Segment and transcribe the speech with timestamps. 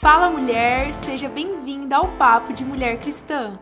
[0.00, 3.58] Fala mulher, seja bem-vinda ao Papo de Mulher Cristã.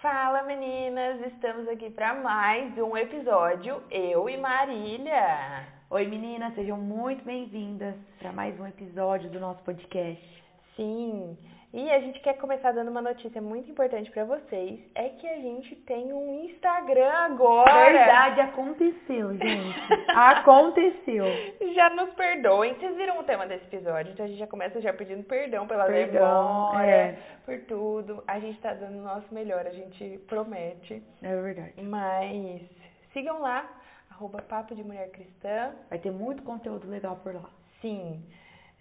[0.00, 5.66] Fala meninas, estamos aqui para mais um episódio, eu e Marília.
[5.90, 10.44] Oi meninas, sejam muito bem-vindas para mais um episódio do nosso podcast.
[10.76, 11.36] Sim,
[11.72, 15.36] e a gente quer começar dando uma notícia muito importante para vocês, é que a
[15.36, 17.90] gente tem um Instagram agora.
[17.90, 19.76] Verdade, aconteceu, gente.
[20.08, 21.24] aconteceu.
[21.74, 22.74] Já nos perdoem.
[22.74, 25.86] Vocês viram o tema desse episódio, então a gente já começa já pedindo perdão pela
[25.86, 27.18] Perdão, demora, é.
[27.46, 28.22] por tudo.
[28.26, 31.02] A gente tá dando o nosso melhor, a gente promete.
[31.22, 31.82] É verdade.
[31.82, 32.60] Mas
[33.14, 33.66] sigam lá,
[34.10, 35.72] arroba Papo de Mulher Cristã.
[35.88, 37.48] Vai ter muito conteúdo legal por lá.
[37.80, 38.22] Sim.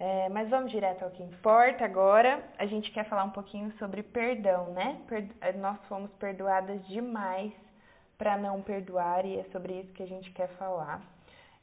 [0.04, 2.44] É, mas vamos direto ao que importa agora.
[2.58, 5.00] A gente quer falar um pouquinho sobre perdão, né?
[5.08, 7.52] Per- eh, nós fomos perdoadas demais
[8.18, 11.02] para não perdoar e é sobre isso que a gente quer falar.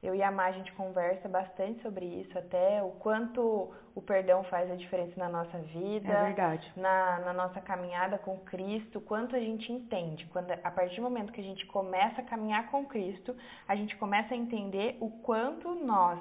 [0.01, 4.45] Eu e a Má, a gente conversa bastante sobre isso, até o quanto o perdão
[4.45, 6.73] faz a diferença na nossa vida É verdade.
[6.77, 10.25] na, na nossa caminhada com Cristo, quanto a gente entende.
[10.27, 13.35] Quando, a partir do momento que a gente começa a caminhar com Cristo,
[13.67, 16.21] a gente começa a entender o quanto nós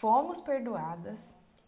[0.00, 1.16] fomos perdoadas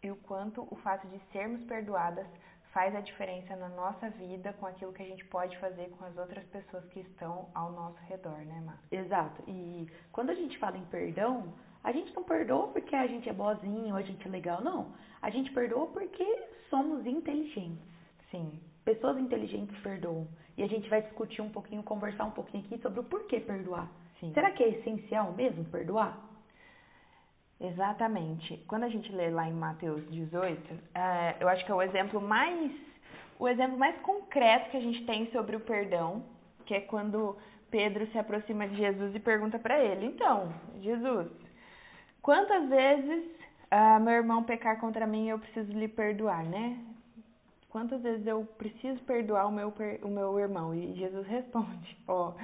[0.03, 2.27] e o quanto o fato de sermos perdoadas
[2.73, 6.17] faz a diferença na nossa vida com aquilo que a gente pode fazer com as
[6.17, 8.79] outras pessoas que estão ao nosso redor, né, Má?
[8.91, 9.43] Exato.
[9.49, 13.33] E quando a gente fala em perdão, a gente não perdoa porque a gente é
[13.33, 14.93] boazinho ou a gente é legal, não.
[15.21, 16.25] A gente perdoa porque
[16.69, 17.85] somos inteligentes.
[18.31, 18.61] Sim.
[18.85, 20.29] Pessoas inteligentes perdoam.
[20.57, 23.91] E a gente vai discutir um pouquinho, conversar um pouquinho aqui sobre o porquê perdoar.
[24.21, 24.33] Sim.
[24.33, 26.30] Será que é essencial mesmo perdoar?
[27.61, 28.57] Exatamente.
[28.67, 32.21] Quando a gente lê lá em Mateus 18, é, eu acho que é o exemplo
[32.21, 32.73] mais
[33.39, 36.23] o exemplo mais concreto que a gente tem sobre o perdão,
[36.67, 37.37] que é quando
[37.71, 41.31] Pedro se aproxima de Jesus e pergunta para ele: Então, Jesus,
[42.23, 43.25] quantas vezes
[43.71, 46.85] ah, meu irmão pecar contra mim eu preciso lhe perdoar, né?
[47.69, 50.75] Quantas vezes eu preciso perdoar o meu, o meu irmão?
[50.75, 52.35] E Jesus responde: Ó,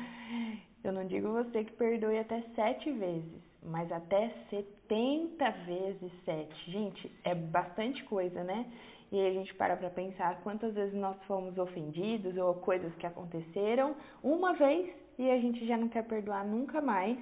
[0.85, 6.71] eu não digo você que perdoe até sete vezes, mas até 70 vezes sete.
[6.71, 8.67] Gente, é bastante coisa, né?
[9.11, 13.07] E aí a gente para pra pensar quantas vezes nós fomos ofendidos ou coisas que
[13.07, 17.19] aconteceram uma vez e a gente já não quer perdoar nunca mais.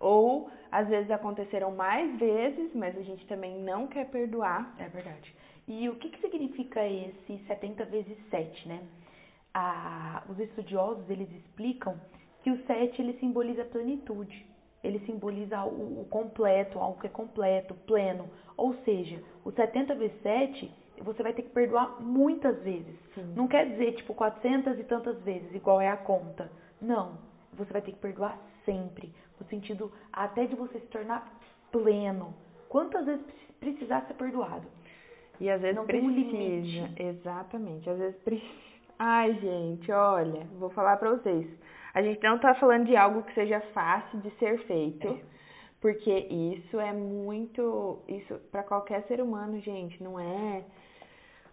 [0.00, 4.74] Ou às vezes aconteceram mais vezes, mas a gente também não quer perdoar.
[4.78, 5.34] É verdade.
[5.66, 8.82] E o que, que significa esse 70 vezes 7, né?
[9.52, 12.00] Ah, os estudiosos, eles explicam
[12.42, 14.47] que o 7, ele simboliza a plenitude.
[14.82, 18.28] Ele simboliza o, completo, algo que é completo, pleno.
[18.56, 20.72] Ou seja, o 70 vezes 7,
[21.02, 22.94] você vai ter que perdoar muitas vezes.
[23.14, 23.32] Sim.
[23.34, 26.50] Não quer dizer, tipo, 400 e tantas vezes, igual é a conta.
[26.80, 27.18] Não.
[27.54, 29.12] Você vai ter que perdoar sempre.
[29.40, 31.28] No sentido até de você se tornar
[31.72, 32.34] pleno.
[32.68, 33.24] Quantas vezes
[33.58, 34.66] precisar ser perdoado?
[35.40, 36.36] E às vezes Não tem um precisa.
[36.36, 37.02] limite.
[37.02, 38.68] Exatamente, às vezes precisa.
[38.98, 41.46] Ai, gente, olha, vou falar pra vocês.
[41.98, 45.20] A gente não tá falando de algo que seja fácil de ser feito, É.
[45.80, 50.62] porque isso é muito, isso para qualquer ser humano, gente, não é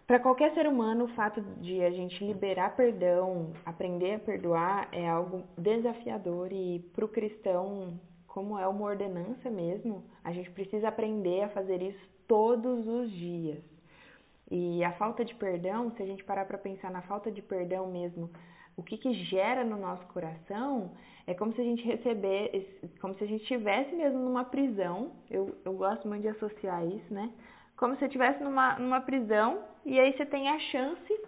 [0.06, 5.08] Para qualquer ser humano, o fato de a gente liberar perdão, aprender a perdoar é
[5.08, 7.98] algo desafiador e para o cristão,
[8.28, 13.58] como é uma ordenança mesmo, a gente precisa aprender a fazer isso todos os dias.
[14.48, 17.88] E a falta de perdão, se a gente parar para pensar na falta de perdão
[17.90, 18.30] mesmo,
[18.76, 20.92] o que, que gera no nosso coração
[21.26, 25.12] é como se a gente receber, como se a gente estivesse mesmo numa prisão.
[25.30, 27.32] Eu, eu gosto muito de associar isso, né?
[27.76, 31.20] Como se você estivesse numa, numa prisão e aí você tem a chance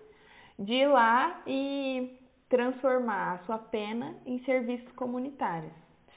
[0.59, 5.73] de ir lá e transformar a sua pena em serviços comunitários.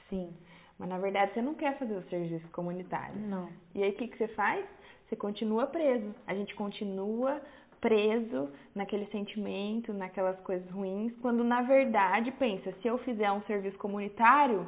[0.08, 0.34] Sim.
[0.78, 3.16] Mas na verdade você não quer fazer o serviço comunitário.
[3.20, 3.48] Não.
[3.74, 4.64] E aí o que, que você faz?
[5.08, 6.14] Você continua preso.
[6.26, 7.40] A gente continua
[7.82, 13.76] preso naquele sentimento, naquelas coisas ruins, quando na verdade pensa, se eu fizer um serviço
[13.76, 14.66] comunitário,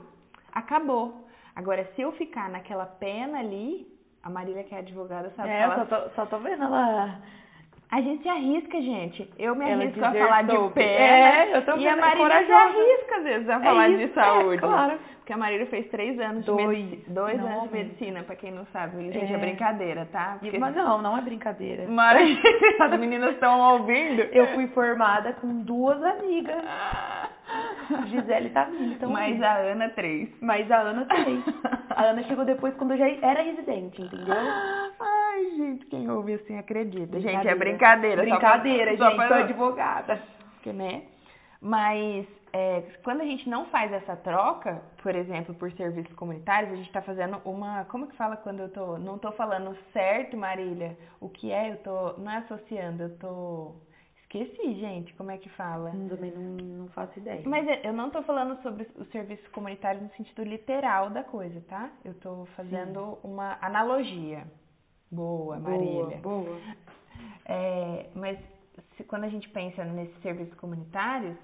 [0.52, 1.24] acabou.
[1.54, 3.86] Agora, se eu ficar naquela pena ali,
[4.20, 5.86] a Marília que é advogada sabe É, que ela...
[5.86, 7.20] só tô, só tô vendo ela.
[7.94, 9.30] A gente se arrisca, gente.
[9.38, 10.88] Eu me arrisco a falar de pena.
[10.90, 14.14] É, eu tô E a é Marília se arrisca, às vezes, a falar isso, de
[14.14, 14.56] saúde.
[14.56, 14.98] É, claro.
[15.18, 16.58] Porque a Marília fez três anos Dois.
[16.58, 17.14] de medicina.
[17.14, 19.12] Dois Não, anos de medicina, pra quem não sabe.
[19.12, 19.38] Gente, é, É.
[19.38, 20.38] brincadeira, tá?
[20.40, 20.58] Porque...
[20.58, 21.86] Mas não, não é brincadeira.
[21.88, 22.36] Mas
[22.80, 24.22] as meninas estão ouvindo.
[24.32, 26.62] Eu fui formada com duas amigas.
[28.08, 28.92] Gisele e Tamir.
[28.92, 30.28] Então, Mas a Ana, três.
[30.40, 31.42] Mas a Ana também.
[31.90, 34.34] A Ana chegou depois quando eu já era residente, entendeu?
[35.00, 37.20] Ai, gente, quem ouve assim acredita.
[37.20, 38.22] Gente, é Brincadeira.
[38.22, 38.96] brincadeira.
[38.96, 39.16] só pra- só gente.
[39.16, 40.22] pra- Sou advogada.
[40.62, 41.02] que, né?
[41.60, 46.76] Mas é, quando a gente não faz essa troca, por exemplo, por serviços comunitários, a
[46.76, 47.84] gente está fazendo uma.
[47.86, 48.98] Como que fala quando eu tô.
[48.98, 50.96] Não estou falando certo, Marília?
[51.20, 51.72] O que é?
[51.72, 52.12] Eu tô.
[52.20, 53.72] Não é associando, eu tô.
[54.34, 55.92] Esqueci, gente, como é que fala?
[55.92, 57.40] Também não, não faço ideia.
[57.46, 61.92] Mas eu não estou falando sobre os serviços comunitários no sentido literal da coisa, tá?
[62.04, 63.28] Eu estou fazendo Sim.
[63.28, 64.44] uma analogia.
[65.08, 66.18] Boa, Marília.
[66.18, 66.60] Boa, boa.
[67.44, 68.36] É, mas
[68.96, 71.36] se, quando a gente pensa nesses serviços comunitários,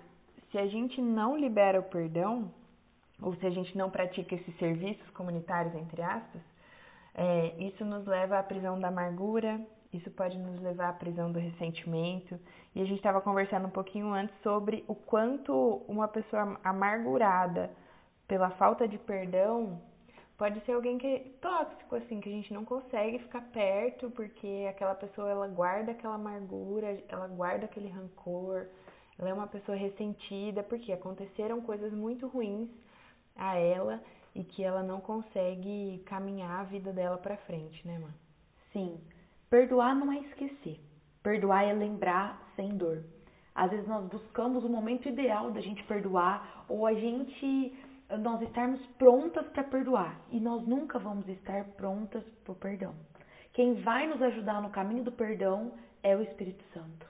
[0.51, 2.51] se a gente não libera o perdão,
[3.23, 6.43] ou se a gente não pratica esses serviços comunitários, entre aspas,
[7.15, 9.61] é, isso nos leva à prisão da amargura,
[9.93, 12.39] isso pode nos levar à prisão do ressentimento.
[12.75, 17.71] E a gente estava conversando um pouquinho antes sobre o quanto uma pessoa amargurada
[18.29, 19.81] pela falta de perdão
[20.41, 24.67] pode ser alguém que é tóxico, assim, que a gente não consegue ficar perto porque
[24.71, 28.67] aquela pessoa ela guarda aquela amargura, ela guarda aquele rancor,
[29.19, 32.71] ela é uma pessoa ressentida porque aconteceram coisas muito ruins
[33.37, 34.03] a ela
[34.35, 38.15] e que ela não consegue caminhar a vida dela para frente, né, mãe?
[38.73, 38.99] Sim.
[39.51, 40.79] Perdoar não é esquecer.
[41.25, 43.03] Perdoar é lembrar sem dor.
[43.53, 47.77] Às vezes nós buscamos o momento ideal da gente perdoar ou a gente
[48.23, 52.95] nós estarmos prontas para perdoar e nós nunca vamos estar prontas para o perdão.
[53.53, 57.07] Quem vai nos ajudar no caminho do perdão é o Espírito Santo.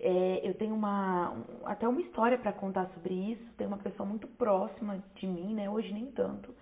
[0.00, 3.52] É, eu tenho uma até uma história para contar sobre isso.
[3.56, 5.68] Tem uma pessoa muito próxima de mim, né?
[5.70, 6.54] Hoje nem tanto.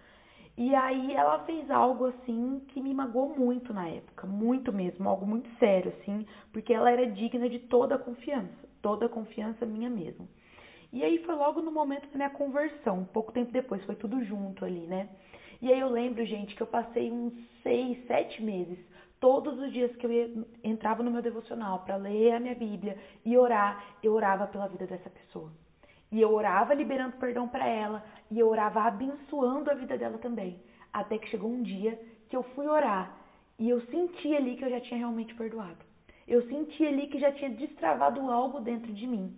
[0.56, 5.26] E aí ela fez algo assim que me magoou muito na época, muito mesmo, algo
[5.26, 9.88] muito sério assim, porque ela era digna de toda a confiança, toda a confiança minha
[9.88, 10.28] mesmo.
[10.92, 14.62] E aí foi logo no momento da minha conversão, pouco tempo depois, foi tudo junto
[14.62, 15.08] ali, né?
[15.62, 17.32] E aí eu lembro, gente, que eu passei uns
[17.62, 18.78] seis, sete meses,
[19.18, 20.30] todos os dias que eu ia,
[20.62, 24.86] entrava no meu devocional para ler a minha Bíblia e orar, eu orava pela vida
[24.86, 25.50] dessa pessoa.
[26.12, 30.62] E eu orava liberando perdão para ela, e eu orava abençoando a vida dela também.
[30.92, 31.98] Até que chegou um dia
[32.28, 33.16] que eu fui orar
[33.58, 35.78] e eu senti ali que eu já tinha realmente perdoado.
[36.26, 39.36] Eu senti ali que já tinha destravado algo dentro de mim.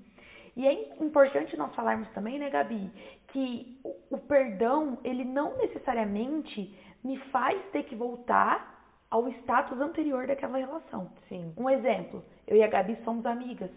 [0.56, 2.90] E é importante nós falarmos também, né, Gabi,
[3.28, 3.78] que
[4.10, 8.72] o, perdão, ele não necessariamente me faz ter que voltar
[9.10, 11.10] ao status anterior daquela relação.
[11.28, 11.52] Sim.
[11.56, 13.70] Um exemplo, eu e a Gabi somos amigas.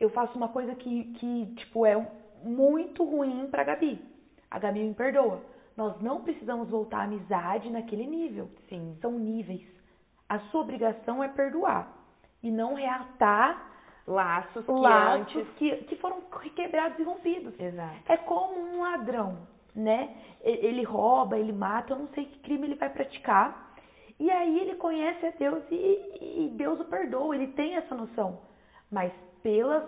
[0.00, 1.94] Eu faço uma coisa que, que tipo, é
[2.42, 4.02] muito ruim pra Gabi.
[4.50, 5.42] A Gabi me perdoa.
[5.76, 8.48] Nós não precisamos voltar à amizade naquele nível.
[8.68, 8.96] Sim.
[9.00, 9.66] São níveis.
[10.28, 11.92] A sua obrigação é perdoar
[12.42, 13.70] e não reatar
[14.06, 15.48] laços que laços antes...
[15.56, 16.22] que, que foram
[16.54, 17.58] quebrados e rompidos.
[17.58, 18.00] Exato.
[18.08, 19.38] É como um ladrão,
[19.74, 20.16] né?
[20.42, 23.74] Ele rouba, ele mata, eu não sei que crime ele vai praticar.
[24.18, 28.40] E aí ele conhece a Deus e, e Deus o perdoa, ele tem essa noção.
[28.90, 29.12] Mas
[29.42, 29.80] pela,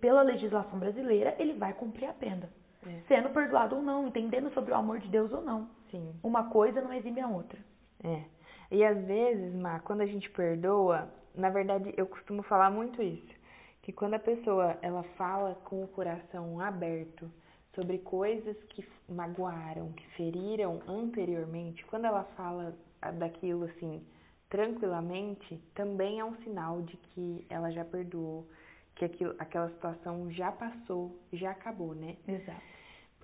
[0.00, 2.48] pela legislação brasileira, ele vai cumprir a pena.
[2.86, 3.00] É.
[3.08, 5.68] Sendo perdoado ou não, entendendo sobre o amor de Deus ou não.
[5.90, 6.14] Sim.
[6.22, 7.58] Uma coisa não exime a outra.
[8.02, 8.22] É.
[8.70, 13.44] E às vezes, Má, quando a gente perdoa, na verdade eu costumo falar muito isso
[13.84, 17.30] que quando a pessoa ela fala com o coração aberto
[17.74, 22.74] sobre coisas que magoaram, que feriram anteriormente, quando ela fala
[23.18, 24.02] daquilo assim
[24.48, 28.48] tranquilamente, também é um sinal de que ela já perdoou,
[28.96, 32.16] que aquilo, aquela situação já passou, já acabou, né?
[32.26, 32.74] Exato.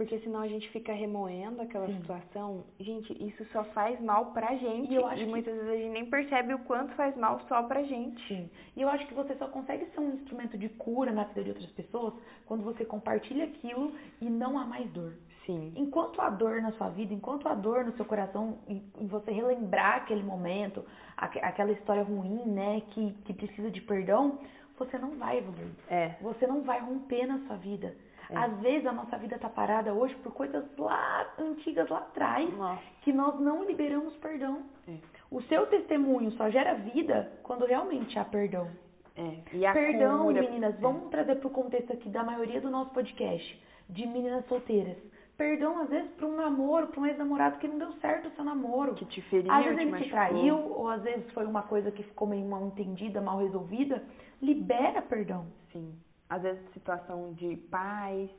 [0.01, 2.01] Porque senão a gente fica remoendo aquela Sim.
[2.01, 2.65] situação.
[2.79, 4.91] Gente, isso só faz mal pra gente.
[4.91, 5.31] E, eu acho e que...
[5.31, 8.27] muitas vezes a gente nem percebe o quanto faz mal só pra gente.
[8.27, 8.49] Sim.
[8.75, 11.51] E eu acho que você só consegue ser um instrumento de cura na vida de
[11.51, 12.15] outras pessoas
[12.47, 13.93] quando você compartilha aquilo
[14.23, 15.13] e não há mais dor.
[15.45, 15.75] Sim.
[15.77, 19.97] Enquanto há dor na sua vida, enquanto há dor no seu coração, em, você relembrar
[19.97, 20.83] aquele momento,
[21.17, 24.39] aquela história ruim, né, que, que precisa de perdão,
[24.81, 25.71] você não vai evoluir.
[25.89, 26.17] É.
[26.21, 27.95] Você não vai romper na sua vida.
[28.31, 28.37] É.
[28.37, 32.83] Às vezes a nossa vida está parada hoje por coisas lá antigas lá atrás nossa.
[33.03, 34.63] que nós não liberamos perdão.
[34.89, 34.95] É.
[35.31, 38.69] O seu testemunho só gera vida quando realmente há perdão.
[39.17, 39.73] É.
[39.73, 40.41] Perdão, cura...
[40.41, 44.97] meninas, vamos trazer para o contexto aqui da maioria do nosso podcast, de meninas solteiras.
[45.37, 48.45] Perdão, às vezes, para um namoro, para um ex-namorado que não deu certo o seu
[48.45, 48.95] namoro.
[48.95, 50.05] Que te feriu, Às vezes te ele machucou.
[50.05, 54.03] te traiu, ou às vezes foi uma coisa que ficou meio mal entendida, mal resolvida.
[54.41, 55.47] Libera perdão.
[55.73, 55.99] Sim
[56.31, 58.31] às vezes situação de pais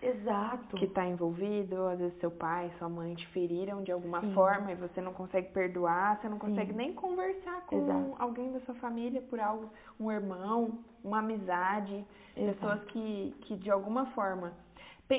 [0.00, 0.76] Exato.
[0.76, 4.32] que está envolvido, às vezes seu pai, sua mãe te feriram de alguma Sim.
[4.32, 6.76] forma e você não consegue perdoar, você não consegue Sim.
[6.76, 8.16] nem conversar com Exato.
[8.18, 12.04] alguém da sua família por algo, um irmão, uma amizade,
[12.36, 12.54] Exato.
[12.54, 14.52] pessoas que, que de alguma forma.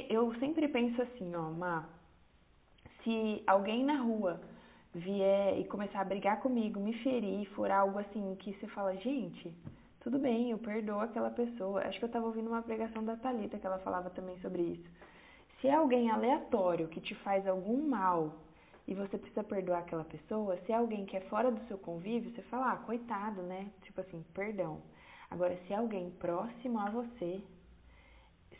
[0.10, 1.86] Eu sempre penso assim, ó, Má,
[3.04, 4.42] se alguém na rua
[4.94, 9.54] vier e começar a brigar comigo, me ferir, for algo assim que você fala, gente,
[10.04, 11.82] tudo bem, eu perdoo aquela pessoa.
[11.82, 14.90] Acho que eu estava ouvindo uma pregação da Talita que ela falava também sobre isso.
[15.62, 18.36] Se é alguém aleatório que te faz algum mal
[18.86, 22.32] e você precisa perdoar aquela pessoa, se é alguém que é fora do seu convívio,
[22.32, 23.72] você fala, ah, coitado, né?
[23.84, 24.82] Tipo assim, perdão.
[25.32, 27.42] Agora, se é alguém próximo a você,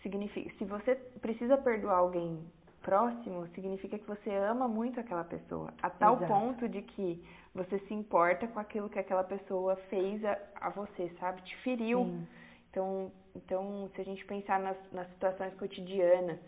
[0.02, 2.40] significa, se você precisa perdoar alguém
[2.84, 6.32] próximo, significa que você ama muito aquela pessoa, a tal Exato.
[6.32, 7.24] ponto de que
[7.56, 11.42] você se importa com aquilo que aquela pessoa fez a, a você, sabe?
[11.42, 12.06] Te feriu.
[12.06, 12.28] Sim.
[12.70, 16.40] Então, então, se a gente pensar nas, nas situações cotidianas,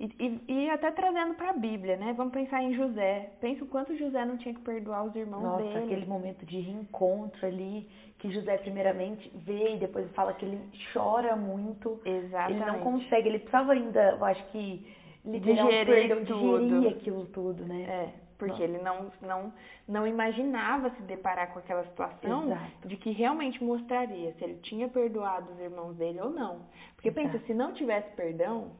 [0.00, 2.14] e, e, e até trazendo para a Bíblia, né?
[2.16, 3.30] Vamos pensar em José.
[3.40, 5.78] Pensa o quanto José não tinha que perdoar os irmãos Nossa, dele.
[5.78, 10.60] aquele momento de reencontro ali, que José primeiramente vê e depois fala que ele
[10.92, 12.00] chora muito.
[12.04, 12.62] Exatamente.
[12.62, 14.86] Ele não consegue, ele precisava ainda, eu acho que,
[15.28, 16.88] liberar um perdão, tudo.
[16.88, 17.82] aquilo tudo, né?
[17.82, 19.52] É, porque ele não, não,
[19.86, 22.88] não imaginava se deparar com aquela situação Exato.
[22.88, 26.60] de que realmente mostraria se ele tinha perdoado os irmãos dele ou não.
[26.94, 27.46] Porque pensa, Exato.
[27.46, 28.72] se não tivesse perdão,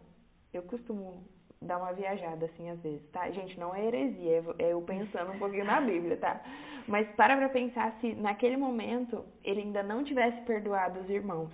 [0.55, 1.25] eu costumo
[1.61, 3.28] dar uma viajada assim às vezes, tá?
[3.31, 6.40] Gente, não é heresia, é eu pensando um pouquinho na Bíblia, tá?
[6.87, 11.50] Mas para pra pensar se naquele momento ele ainda não tivesse perdoado os irmãos.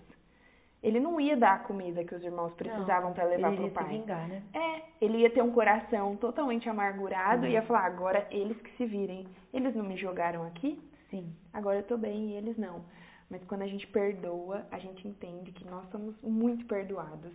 [0.85, 3.85] Ele não ia dar a comida que os irmãos precisavam para levar pro iria pai.
[3.85, 4.43] se vingar, né?
[4.53, 7.49] É, ele ia ter um coração totalmente amargurado Uhum.
[7.49, 9.27] e ia falar, agora eles que se virem.
[9.53, 10.79] Eles não me jogaram aqui,
[11.11, 11.35] Sim.
[11.55, 12.85] agora eu tô bem e eles não.
[13.31, 17.33] Mas quando a gente perdoa, a gente entende que nós somos muito perdoados.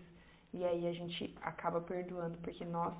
[0.54, 2.94] E aí a gente acaba perdoando porque nós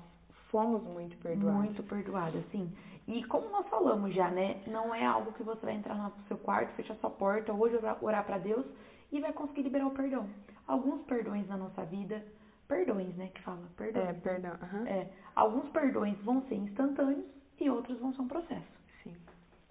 [0.50, 1.60] fomos muito perdoados.
[1.64, 2.70] Muito perdoado, assim.
[3.06, 4.60] E como nós falamos já, né?
[4.66, 8.24] Não é algo que você vai entrar no seu quarto, fechar sua porta, hoje orar
[8.24, 8.66] para Deus
[9.12, 10.28] e vai conseguir liberar o perdão.
[10.66, 12.24] Alguns perdões na nossa vida,
[12.68, 13.28] perdões, né?
[13.34, 14.08] Que fala, perdões.
[14.08, 14.52] É, perdão.
[14.62, 14.86] aham.
[14.86, 17.24] É, alguns perdões vão ser instantâneos
[17.60, 18.80] e outros vão ser um processo.
[19.02, 19.14] Sim.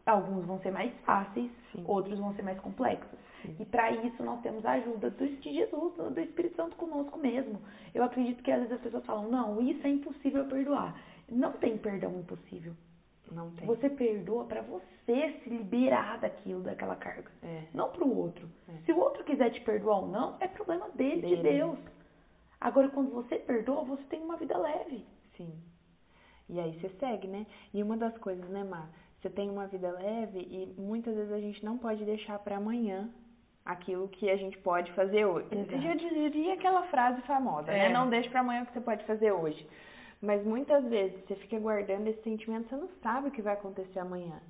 [0.06, 1.84] Alguns vão ser mais fáceis, Sim.
[1.88, 3.20] outros vão ser mais complexos.
[3.42, 3.56] Sim.
[3.60, 7.18] E para isso nós temos a ajuda do, de Jesus, do, do Espírito Santo conosco
[7.18, 7.62] mesmo.
[7.94, 11.00] Eu acredito que às vezes as pessoas falam, não, isso é impossível perdoar.
[11.30, 12.74] Não tem perdão impossível.
[13.32, 13.68] Não tem.
[13.68, 17.32] Você perdoa para você se liberar daquilo, daquela carga.
[17.44, 17.64] É.
[17.74, 18.50] Não pro outro.
[18.68, 18.74] É.
[18.86, 21.58] Se o outro quiser te perdoar ou não, é problema dele, de Dele.
[21.58, 21.80] Deus.
[22.60, 25.06] Agora, quando você perdoa, você tem uma vida leve.
[25.38, 25.54] Sim.
[26.50, 27.46] E aí você segue, né?
[27.74, 28.90] E uma das coisas, né, Mar?
[29.20, 33.10] Você tem uma vida leve e muitas vezes a gente não pode deixar para amanhã
[33.66, 35.48] aquilo que a gente pode fazer hoje.
[35.52, 35.74] Exato.
[35.74, 37.88] Eu já diria aquela frase famosa, né?
[37.88, 37.94] É.
[37.94, 39.68] Não deixe para amanhã o que você pode fazer hoje.
[40.22, 44.00] Mas muitas vezes você fica guardando esse sentimento, você não sabe o que vai acontecer
[44.00, 44.42] amanhã.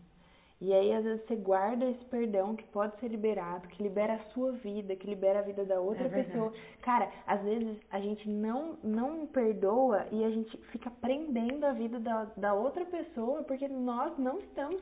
[0.62, 4.24] E aí, às vezes, você guarda esse perdão que pode ser liberado, que libera a
[4.34, 6.52] sua vida, que libera a vida da outra É pessoa.
[6.82, 11.98] Cara, às vezes a gente não, não perdoa e a gente fica prendendo a vida
[11.98, 14.82] da, da outra pessoa porque nós não estamos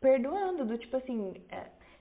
[0.00, 0.64] perdoando.
[0.64, 1.34] Do tipo assim.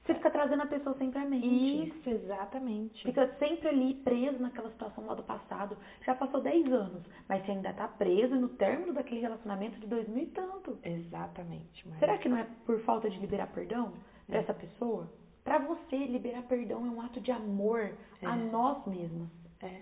[0.06, 1.48] É, Você fica trazendo a pessoa sempre à mente.
[1.88, 3.04] isso, exatamente.
[3.04, 5.76] Fica sempre ali preso naquela situação lá do passado.
[6.06, 10.24] Já passou 10 anos, mas você ainda tá preso no término daquele relacionamento de 2000
[10.24, 10.78] e tanto.
[10.84, 11.88] Exatamente.
[11.88, 12.00] Mas...
[12.00, 13.94] Será que não é por falta de liberar perdão
[14.28, 15.10] pra essa pessoa?
[15.44, 17.92] Pra você, liberar perdão é um ato de amor
[18.24, 18.52] a É.
[18.52, 19.30] nós mesmos.
[19.62, 19.82] É.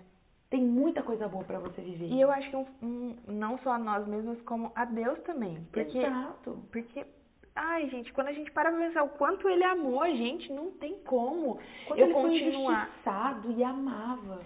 [0.50, 2.06] Tem muita coisa boa pra você viver.
[2.06, 5.66] E eu acho que um, um- não só a nós mesmos, como a Deus também.
[5.72, 6.58] Porque Exato.
[6.70, 7.04] Porque,
[7.54, 10.70] ai, gente, quando a gente para pra pensar o quanto ele amou a gente, não
[10.72, 12.82] tem como Quando eu ele foi continuar.
[12.84, 14.40] injustiçado e amava.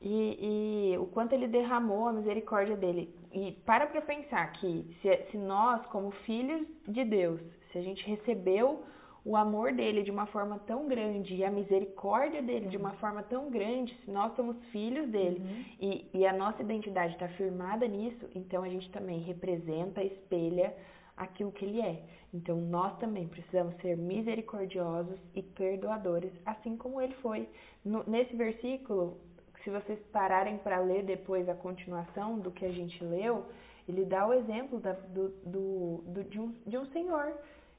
[0.00, 3.12] E, e o quanto ele derramou a misericórdia dele.
[3.32, 7.40] E para pra pensar que se, se nós, como filhos de Deus,
[7.72, 8.84] se a gente recebeu
[9.24, 13.22] o amor dele de uma forma tão grande e a misericórdia dele de uma forma
[13.24, 15.64] tão grande, se nós somos filhos dele Uhum.
[15.80, 20.72] e, e a nossa identidade está firmada nisso, então a gente também representa, espelha
[21.16, 22.02] aquilo que ele é.
[22.32, 27.48] Então nós também precisamos ser misericordiosos e perdoadores, assim como ele foi.
[27.84, 29.18] No- nesse versículo,
[29.64, 33.46] se vocês pararem para ler depois a continuação do que a gente leu,
[33.88, 37.32] ele dá o exemplo da- do, do- do- de, um, de um senhor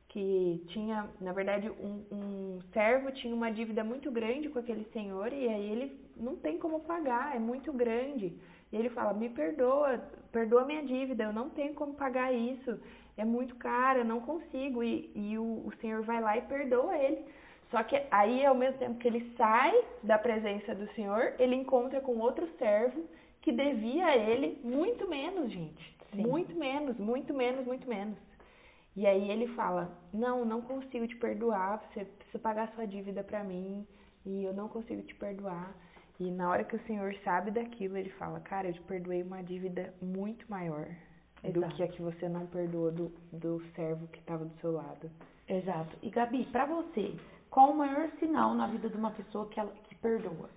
[0.10, 5.32] que tinha, na verdade, um, um servo tinha uma dívida muito grande com aquele senhor
[5.34, 8.34] e aí ele não tem como pagar, é muito grande.
[8.72, 9.98] E ele fala: Me perdoa,
[10.32, 12.80] perdoa minha dívida, eu não tenho como pagar isso,
[13.18, 14.84] é muito caro, eu não consigo.
[14.84, 17.26] E, e o, o senhor vai lá e perdoa ele.
[17.72, 22.00] Só que aí, ao mesmo tempo que ele sai da presença do senhor, ele encontra
[22.00, 23.04] com outro servo
[23.42, 25.98] que devia a ele muito menos, gente.
[26.12, 26.22] Sim.
[26.22, 28.18] Muito menos, muito menos, muito menos.
[28.96, 33.44] E aí ele fala: Não, não consigo te perdoar, você precisa pagar sua dívida pra
[33.44, 33.86] mim
[34.26, 35.76] e eu não consigo te perdoar.
[36.20, 39.44] E na hora que o Senhor sabe daquilo, ele fala: Cara, eu te perdoei uma
[39.44, 40.88] dívida muito maior
[41.44, 41.76] do Exato.
[41.76, 45.10] que a que você não perdoou do, do servo que estava do seu lado.
[45.48, 45.96] Exato.
[46.02, 47.16] E Gabi, pra você,
[47.50, 50.50] qual o maior sinal na vida de uma pessoa que, ela, que perdoa?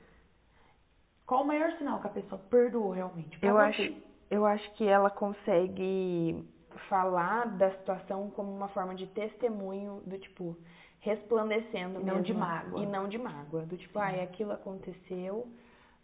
[1.26, 3.38] Qual o maior sinal que a pessoa perdoou realmente?
[3.38, 3.62] Pra Eu você.
[3.62, 3.94] acho,
[4.30, 6.44] eu acho que ela consegue
[6.88, 10.56] falar da situação como uma forma de testemunho do tipo
[11.00, 12.82] resplandecendo E não mesmo, de mágoa.
[12.82, 15.46] e não de mágoa, do tipo, ai, aquilo aconteceu,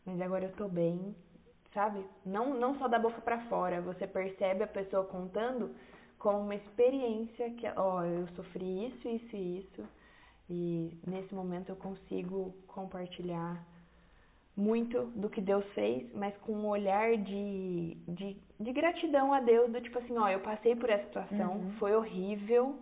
[0.04, 1.14] mas agora eu tô bem,
[1.76, 2.00] sabe?
[2.24, 5.64] Não não só da boca pra fora, você percebe a pessoa contando
[6.18, 9.82] como uma experiência que, ó, eu sofri isso, isso e isso,
[10.50, 10.60] e
[11.06, 12.38] nesse momento eu consigo
[12.76, 13.52] compartilhar
[14.56, 19.70] muito do que Deus fez, mas com um olhar de, de, de gratidão a Deus,
[19.70, 21.72] do tipo assim, ó, eu passei por essa situação, Uhum.
[21.78, 22.78] foi horrível,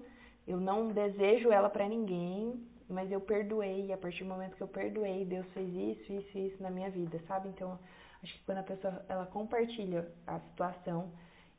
[0.47, 4.63] eu não desejo ela pra ninguém, mas eu perdoei, e a partir do momento que
[4.63, 7.49] eu perdoei, Deus fez isso, isso e isso na minha vida, sabe?
[7.49, 7.79] Então,
[8.25, 11.11] acho que quando a pessoa ela compartilha a situação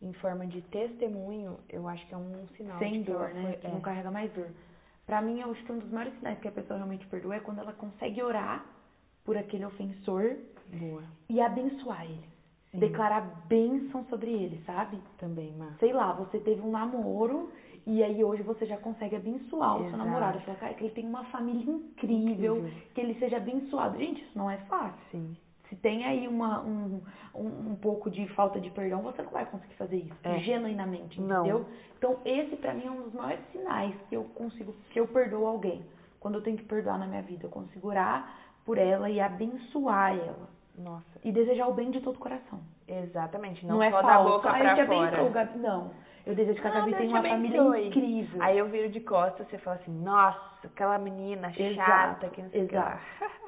[0.01, 3.41] em forma de testemunho, eu acho que é um sinal Sem dor, né?
[3.43, 3.71] foi- Que é.
[3.71, 4.49] não carrega mais dor.
[5.05, 7.39] Pra mim, eu acho que um dos maiores sinais que a pessoa realmente perdoa é
[7.39, 8.65] quando ela consegue orar
[9.23, 10.35] por aquele ofensor
[10.67, 11.03] Boa.
[11.29, 12.27] e abençoar ele.
[12.71, 12.79] Sim.
[12.79, 14.99] Declarar bênção sobre ele, sabe?
[15.17, 15.73] Também, Má.
[15.79, 17.51] Sei lá, você teve um namoro
[17.85, 20.03] e aí hoje você já consegue abençoar o seu Exato.
[20.03, 20.39] namorado.
[20.41, 22.81] Falar, cara, que ele tem uma família incrível, Incrível.
[22.93, 23.97] que ele seja abençoado.
[23.97, 24.99] Gente, isso não é fácil.
[25.11, 25.37] Sim.
[25.69, 27.01] Se tem aí uma, um,
[27.33, 30.39] um, um pouco de falta de perdão, você não vai conseguir fazer isso É.
[30.39, 31.41] genuinamente, Não.
[31.41, 31.65] entendeu?
[31.97, 35.45] Então, esse pra mim é um dos maiores sinais que eu consigo, que eu perdoo
[35.45, 35.83] alguém.
[36.19, 40.15] Quando eu tenho que perdoar na minha vida, eu consigo orar por ela e abençoar
[40.15, 40.49] ela.
[40.77, 41.19] Nossa.
[41.23, 42.59] E desejar o bem de todo o coração.
[42.87, 45.51] Exatamente, não, Não, é só da boca ah, pra fora.
[45.55, 45.91] Não.
[46.25, 48.41] Eu desejo que a Gabi tenha te uma família incrível.
[48.41, 52.49] Aí eu viro de costas, você fala assim, nossa, aquela menina chata, Exato, que não
[52.49, 52.99] sei o que lá.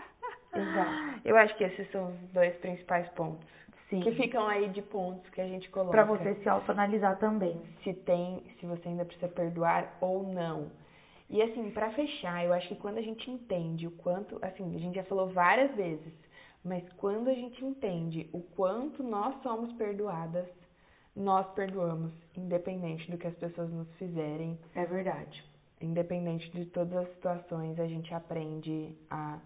[0.59, 1.21] Exato.
[1.25, 3.47] Eu acho que esses são os dois principais pontos.
[3.89, 4.01] Sim.
[4.01, 5.91] Que ficam aí de pontos que a gente coloca.
[5.91, 7.61] Pra você se autoanalisar também.
[7.83, 10.69] Se tem, se você ainda precisa perdoar ou não.
[11.29, 14.79] E assim, pra fechar, eu acho que quando a gente entende o quanto, assim, a
[14.79, 16.13] gente já falou várias vezes,
[16.63, 20.47] mas quando a gente entende o quanto nós somos perdoadas,
[21.15, 25.43] nós perdoamos, independente do que as pessoas nos fizerem, É verdade.
[25.81, 29.39] independente de todas as situações, a gente aprende a,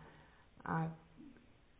[0.66, 0.88] a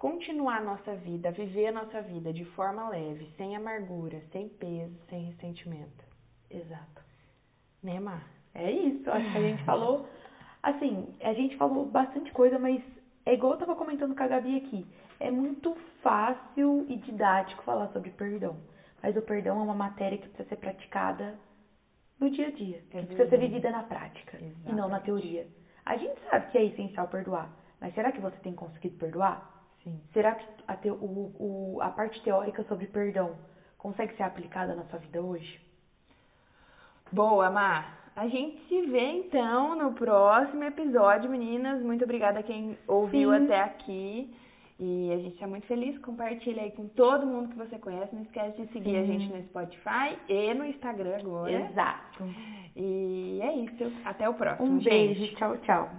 [0.02, 5.00] continuar a nossa vida, viver a nossa vida de forma leve, sem amargura, sem peso,
[5.08, 6.04] sem ressentimento.
[6.50, 7.04] Exato.
[7.84, 8.28] Né, Mar?
[8.56, 10.10] É isso, acho que a gente falou.
[10.64, 12.82] Assim, a gente falou bastante coisa, mas
[13.28, 14.88] é igual eu tava comentando com a Gabi aqui.
[15.20, 18.58] É muito fácil e didático falar sobre perdão.
[19.04, 21.38] Mas o perdão é uma matéria que precisa ser praticada
[22.20, 22.84] no dia a dia.
[22.90, 25.04] É que precisa ser vivida na prática e não na Exatamente.
[25.04, 25.48] teoria.
[25.86, 27.52] A gente sabe que é essencial perdoar.
[27.80, 29.61] Mas será que você tem conseguido perdoar?
[29.84, 30.00] Sim.
[30.14, 33.36] Será que a, teo- o, o, a parte teórica sobre perdão
[33.78, 35.60] consegue ser aplicada na sua vida hoje?
[37.12, 38.00] Boa, Mar.
[38.16, 41.82] A gente se vê então no próximo episódio, meninas.
[41.82, 43.46] Muito obrigada a quem ouviu Sim.
[43.46, 44.36] até aqui.
[44.80, 45.98] E a gente está muito feliz.
[46.00, 48.14] Compartilha aí com todo mundo que você conhece.
[48.16, 49.20] Não esquece de seguir a Sim.
[49.20, 51.52] gente no Spotify e no Instagram agora.
[51.52, 52.24] Exato.
[52.76, 53.92] E é isso.
[54.06, 54.90] Até o próximo, Um gente.
[55.20, 55.36] beijo.
[55.36, 55.92] Tchau, tchau.